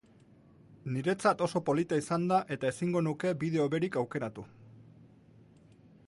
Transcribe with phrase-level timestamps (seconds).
[0.93, 4.47] Niretzat oso polita izan da eta ezingo nuke bide hoberik aukeratu.